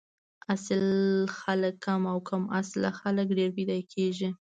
[0.53, 0.83] اصل
[1.39, 4.29] خلک کم او کم اصل خلک ډېر پیدا کیږي